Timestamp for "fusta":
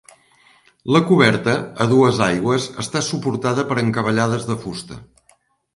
4.65-5.01